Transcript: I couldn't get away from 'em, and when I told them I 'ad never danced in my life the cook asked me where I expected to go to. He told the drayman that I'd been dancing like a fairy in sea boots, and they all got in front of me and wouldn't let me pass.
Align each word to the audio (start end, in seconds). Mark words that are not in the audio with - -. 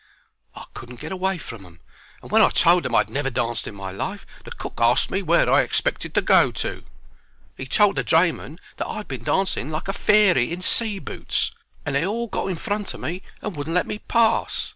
I 0.55 0.65
couldn't 0.73 0.99
get 0.99 1.11
away 1.11 1.37
from 1.37 1.63
'em, 1.63 1.79
and 2.23 2.31
when 2.31 2.41
I 2.41 2.49
told 2.49 2.81
them 2.81 2.95
I 2.95 3.01
'ad 3.01 3.09
never 3.11 3.29
danced 3.29 3.67
in 3.67 3.75
my 3.75 3.91
life 3.91 4.25
the 4.45 4.49
cook 4.51 4.79
asked 4.81 5.11
me 5.11 5.21
where 5.21 5.47
I 5.47 5.61
expected 5.61 6.15
to 6.15 6.23
go 6.23 6.51
to. 6.53 6.83
He 7.55 7.67
told 7.67 7.97
the 7.97 8.03
drayman 8.03 8.59
that 8.77 8.87
I'd 8.87 9.07
been 9.07 9.23
dancing 9.23 9.69
like 9.69 9.87
a 9.87 9.93
fairy 9.93 10.51
in 10.51 10.63
sea 10.63 10.97
boots, 10.97 11.51
and 11.85 11.93
they 11.93 12.03
all 12.03 12.25
got 12.25 12.47
in 12.47 12.55
front 12.55 12.95
of 12.95 12.99
me 12.99 13.21
and 13.43 13.55
wouldn't 13.55 13.75
let 13.75 13.85
me 13.85 13.99
pass. 13.99 14.69